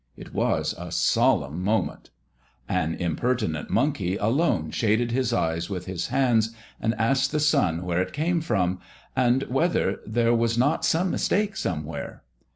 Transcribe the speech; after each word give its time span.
It 0.17 0.33
was 0.33 0.73
a 0.79 0.91
solemn 0.91 1.61
moment! 1.63 2.09
An 2.67 2.95
impertinent 2.95 3.69
monkey 3.69 4.17
alone 4.17 4.71
shaded 4.71 5.11
his 5.11 5.31
eyes 5.31 5.69
with 5.69 5.85
his 5.85 6.07
hands, 6.07 6.55
and 6.79 6.95
asked 6.95 7.31
the 7.31 7.39
sun 7.39 7.83
where 7.85 8.01
it 8.01 8.11
came 8.11 8.41
from, 8.41 8.79
and 9.15 9.43
whether 9.43 9.99
there 10.07 10.33
was 10.33 10.57
not 10.57 10.83
some 10.85 11.11
mistake 11.11 11.55
somewhere? 11.55 12.23